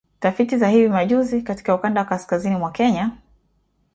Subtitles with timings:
[0.19, 3.11] Tafiti za hivi majuzi katika ukanda wa kaskazini mwa Kenya